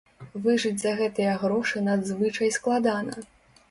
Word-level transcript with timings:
Выжыць 0.45 0.79
за 0.85 0.95
гэтыя 1.03 1.37
грошы 1.45 1.87
надзвычай 1.91 2.55
складана. 2.61 3.27